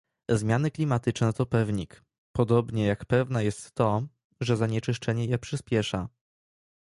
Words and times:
Zmiany 0.29 0.71
klimatyczne 0.71 1.33
to 1.33 1.45
pewnik, 1.45 2.03
podobnie 2.35 2.85
jak 2.85 3.05
pewne 3.05 3.43
jest 3.43 3.71
to, 3.71 4.07
że 4.39 4.57
zanieczyszczenie 4.57 5.25
je 5.25 5.37
przyspiesza 5.37 6.07